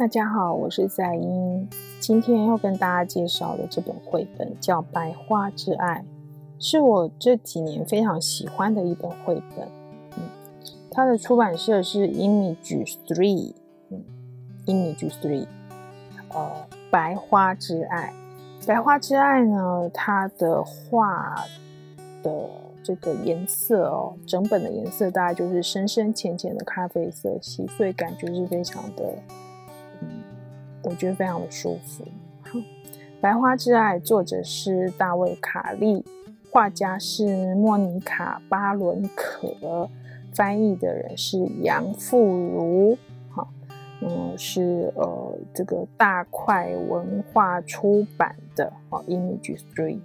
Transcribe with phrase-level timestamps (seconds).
[0.00, 1.68] 大家好，我是在英。
[2.00, 5.98] 今天要跟大家介绍的这本绘本叫《白花之爱》，
[6.58, 9.68] 是我这几年非常喜欢的一本绘本。
[10.16, 10.22] 嗯，
[10.90, 13.52] 它的出版社是 Image Three，
[13.90, 14.02] 嗯
[14.64, 15.46] ，Image Three，
[16.30, 16.50] 呃，
[16.90, 18.14] 《白花之爱》。
[18.66, 21.44] 《白花之爱》呢，它的画
[22.22, 22.48] 的
[22.82, 29.12] 这个颜色哦，整本的颜色大概就是深深浅浅的咖啡色系，所以感觉是非常的。
[30.82, 32.04] 我觉得非常的舒服。
[32.42, 32.58] 好，
[33.20, 36.04] 《白花之爱》作者是大卫·卡利，
[36.50, 39.88] 画家是莫妮卡·巴伦可，
[40.32, 42.96] 翻译的人是杨富如。
[43.28, 43.52] 好，
[44.00, 50.00] 嗯，是呃这个大块文化出版的哦，Image Three。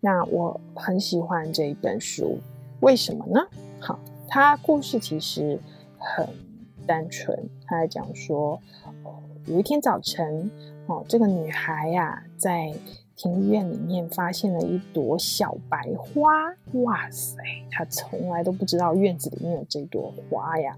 [0.00, 2.38] 那我很喜欢这一本书，
[2.80, 3.40] 为什么呢？
[3.80, 5.58] 好，它故事其实
[5.98, 6.28] 很
[6.86, 8.60] 单纯，它在讲说。
[9.46, 10.50] 有一天早晨，
[10.86, 12.72] 哦，这个女孩呀、在
[13.14, 16.50] 庭院里面发现了一朵小白花。
[16.82, 17.36] 哇塞，
[17.70, 20.74] 她从来都不知道院子里面有这朵花呀，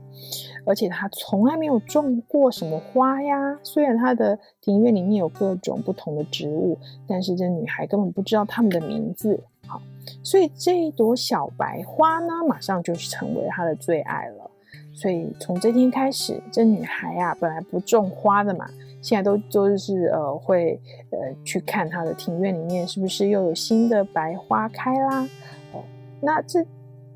[0.64, 3.56] 而且她从来没有种过什么花呀。
[3.62, 9.44] 虽然她的庭院里面有各种不同的植物，但是这女孩根本不知道它们的名字。
[9.68, 9.80] 好，
[10.24, 14.45] 所以这一朵小白花呢，马上就是成为她的最爱了。
[14.96, 18.66] 所以从这天开始，这女孩啊，本来不种花的嘛，
[19.02, 20.80] 现在都都是呃会
[21.10, 25.28] 呃去看她的庭院里面是不是又有新的白花开啦。
[25.74, 25.84] 哦，
[26.22, 26.64] 那这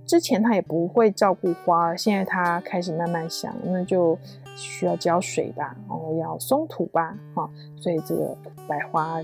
[0.04, 4.18] 之前她也不会照顾花，现在她开始慢慢想，那就
[4.54, 8.36] 需要浇水吧，然后要松土吧，哈，所以这个
[8.68, 9.22] 白花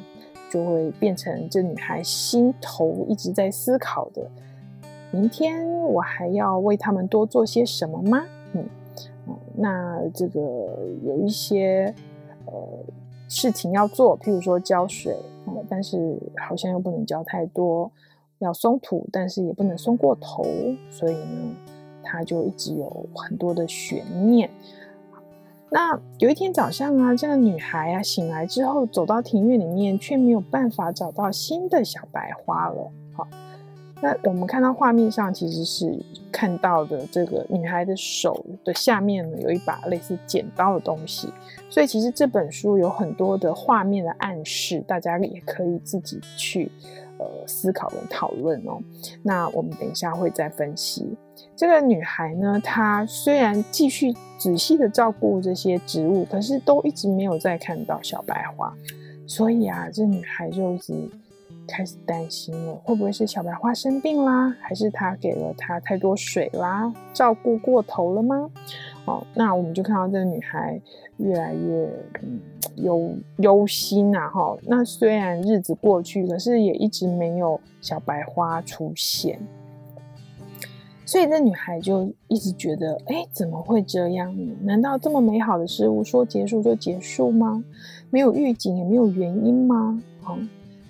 [0.48, 4.26] 就会变成这女孩心头一直在思考的：
[5.10, 8.24] 明天我还要为他们多做些什么吗？
[9.56, 10.40] 那这个
[11.02, 11.94] 有一些
[12.44, 12.52] 呃
[13.28, 15.16] 事情要做，譬如说浇水，
[15.68, 17.90] 但是好像又不能浇太多，
[18.38, 20.44] 要松土，但是也不能松过头，
[20.90, 21.54] 所以呢，
[22.02, 24.50] 他就一直有很多的悬念。
[25.70, 32.92] 那有一天早上啊，这个女孩啊醒来之后，走到庭院里面，却没有办法找到新的小白花了。
[33.12, 33.26] 好。
[34.02, 35.98] 那我们看到画面上，其实是
[36.30, 41.32] 看到的这个女孩的手的下面呢，有一把类似剪刀的东西，
[41.70, 46.70] 所以其实这本书有很多的画面的暗示，大家也可以自己去
[47.18, 48.78] 呃思考跟讨论哦。
[49.22, 51.16] 那我们等一下会再分析
[51.56, 58.70] 这个女孩呢，她虽然继续仔细的照顾这些植物，可是都一直没有再看到小白花，
[59.26, 60.92] 所以啊，这女孩就一直。
[61.66, 64.54] 开始担心了，会不会是小白花生病啦？
[64.60, 66.92] 还是他给了它太多水啦？
[67.12, 68.50] 照顾过头了吗？
[69.04, 70.80] 哦，那我们就看到这个女孩
[71.18, 71.88] 越来越
[72.76, 74.56] 忧忧心、啊、哈。
[74.62, 79.38] 那虽然日子过去，可是也一直没有小白花出现，
[81.04, 84.56] 所以这女孩就一直觉得，哎，怎么会这样呢？
[84.62, 87.62] 难道这么美好的事物说结束就结束吗？
[88.10, 90.02] 没有预警也没有原因吗？
[90.22, 90.38] 好。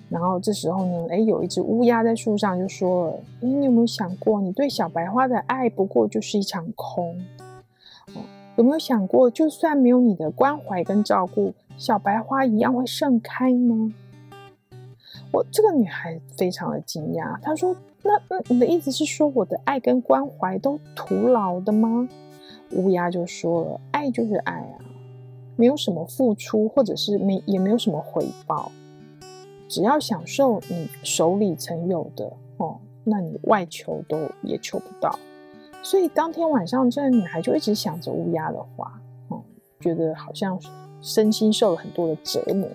[0.09, 7.19] 然后这时候呢，诶，有一只乌鸦在树上就说了：“，你有没有想过，你对小白花的爱不过就是一场空？
[8.55, 13.93] 有没有想过，就算没有你的关怀跟照顾，小白花一样会盛开吗？”
[15.33, 22.07] 我这个女孩非常的惊讶，她说：“那那你的意思是说，我的爱跟关怀都徒劳的吗？”
[22.71, 24.79] 乌鸦就说了：“爱就是爱啊，
[25.57, 28.71] 没有什么付出，或者是没也没有什么回报。”
[29.67, 32.25] 只要享受你手里曾有的
[32.57, 35.17] 哦，那你外求都也求不到。
[35.83, 39.41] 所以当天晚上，这个女孩就一直想着乌鸦的话，哦，
[39.79, 40.59] 觉得好像
[41.01, 42.67] 身心受了很多的折磨。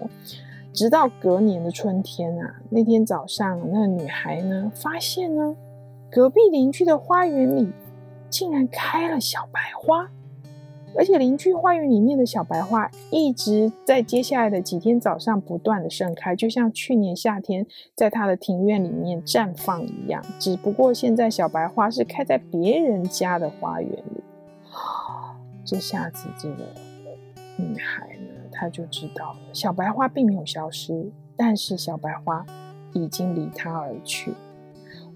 [0.73, 5.55] 直到隔年的春天啊，那天早上，那个女孩呢，发现呢，
[6.11, 7.71] 隔壁邻居的花园里
[8.31, 10.11] 竟然开了小白花。
[10.97, 20.23] 而且邻居花园里面的小白花一直在接下来的几天早上不断的盛开，就像去年夏天在他的庭院里面绽放一样。
[20.39, 24.23] 只不过现在小白花是开在别人家的花园里。
[25.65, 26.65] 这下子这个
[27.57, 32.45] 女孩呢，她就知道，小白花并没有消失，但是小白花
[32.93, 34.35] 已经离她而去。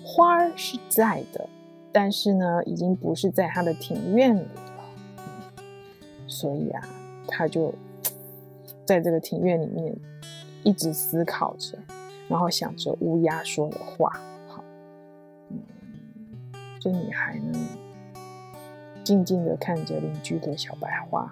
[0.02, 1.48] 花儿是在的，
[1.92, 4.46] 但是呢，已经不是在她的庭院里。
[6.26, 6.88] 所以啊，
[7.28, 7.72] 他就
[8.84, 9.94] 在这个庭院里面
[10.62, 11.78] 一直思考着，
[12.28, 14.20] 然后想着乌鸦说的话。
[14.48, 14.62] 好，
[15.50, 15.58] 嗯，
[16.80, 17.58] 这女孩呢，
[19.04, 21.30] 静静的看着邻居的小白花，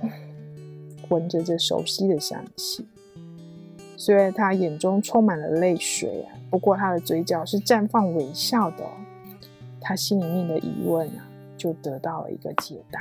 [1.10, 2.86] 闻着这熟悉的香气。
[3.96, 8.90] 虽然他眼中充满了泪水啊，不过他的嘴角是绽放微笑的哦。
[9.80, 13.00] 他心里面的疑问啊，就得到了一个解答。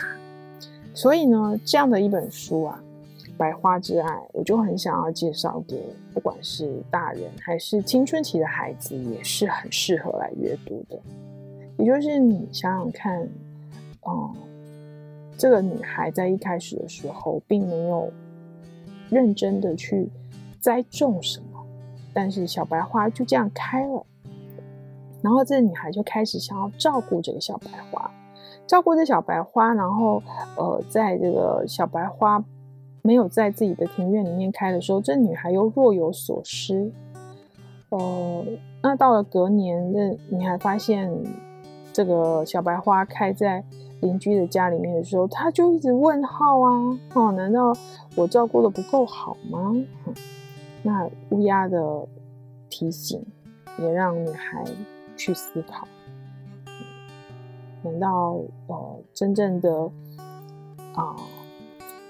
[0.93, 2.83] 所以呢，这样的一本书啊，
[3.37, 5.83] 《白花之爱》，我就很想要介绍给
[6.13, 10.99] 不管是大人还是青春期的孩子，也是很适合来阅读的。
[11.77, 13.27] 也就是你想想看，
[14.07, 14.35] 嗯，
[15.37, 18.11] 这个女孩在一开始的时候，并没有
[19.09, 20.09] 认真的去。
[20.59, 21.65] 栽种什么，
[22.13, 24.05] 但是小白花就这样开了，
[25.19, 28.11] 然后这个女孩就开始想要照顾这个小白花，
[28.67, 30.21] 照顾这小白花，然后
[30.55, 32.43] 呃，在这个小白花
[33.01, 36.91] 没有在自己的庭院里面开的时候，这女孩又若有所思。
[37.89, 38.45] 呃，
[38.81, 41.11] 那到了隔年，这女孩发现
[41.91, 43.63] 这个小白花开在
[43.99, 47.73] 邻居的家里面的时候，她就一直问号啊，哦，难道
[48.15, 49.75] 我照顾得不够好吗？
[50.83, 52.07] 那乌鸦的
[52.69, 53.23] 提醒
[53.77, 54.63] 也让女孩
[55.17, 55.87] 去思考：
[57.83, 59.91] 难道呃，真正的
[60.93, 61.15] 啊、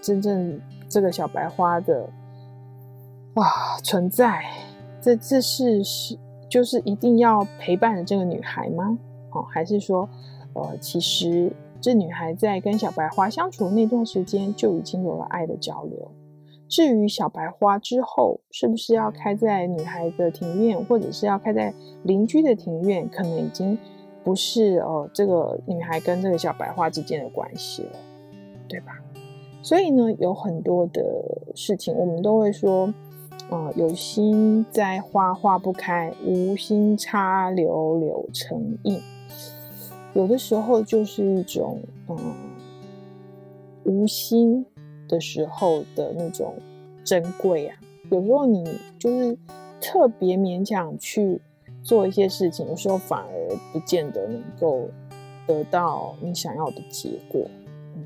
[0.02, 0.60] 真正
[0.90, 2.10] 这个小白花的
[3.36, 4.44] 哇存在，
[5.00, 6.18] 这这是是
[6.50, 8.98] 就是一定要陪伴着这个女孩吗？
[9.32, 10.10] 哦，还是说
[10.54, 16.12] 呃，其实这女孩在跟小白花相处那段时间就已经有了爱的交流？
[16.68, 23.78] 至于小白花之后是不是要开在女孩的庭院，或者是要开在邻居的庭院，可能已经
[24.24, 28.00] 不是哦、这个女孩跟这个小白花之间的关系了，
[28.68, 29.00] 对吧？
[29.62, 31.04] 所以呢，有很多的
[31.56, 32.94] 事情，我们都会说，
[33.50, 39.00] 啊、有心栽花花不开，无心插柳柳成荫。
[40.14, 42.18] 有的时候就是一种，嗯、
[43.84, 44.66] 无心。
[45.08, 46.54] 的时候的那种
[47.04, 47.76] 珍贵啊，
[48.10, 49.38] 有时候你就是
[49.82, 51.42] 特别勉强去
[51.84, 54.90] 做一些事情，有时候反而不见得能够
[55.48, 57.46] 得到你想要的结果。
[57.96, 58.06] 嗯，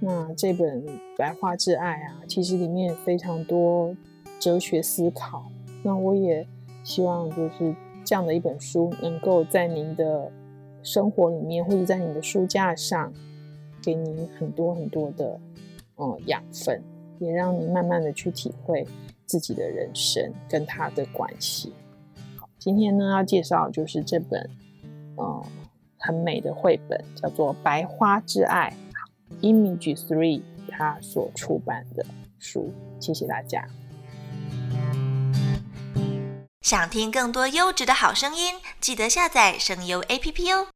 [0.00, 0.86] 那这本
[1.16, 3.96] 《白花之爱》啊，其实里面非常多
[4.38, 5.50] 哲学思考。
[5.82, 6.46] 那我也
[6.84, 7.74] 希望就是
[8.04, 10.30] 这样的一本书，能够在您的
[10.82, 13.12] 生活里面，或者在你的书架上，
[13.82, 15.40] 给你很多很多的。
[16.26, 16.82] 养分
[17.20, 18.84] 也让你慢慢的去体会
[19.24, 21.72] 自己的人生跟他的关系。
[22.64, 24.48] 今天呢要介绍就是这本，
[25.16, 25.46] 呃，
[25.98, 28.72] 很美的绘本，叫做《白花之爱》
[29.42, 32.06] ，Image Three 它所出版的
[32.38, 32.72] 书。
[33.00, 33.66] 谢谢大家。
[36.60, 40.68] 想听更多优质的好声音，记得下载声优 APP 哦。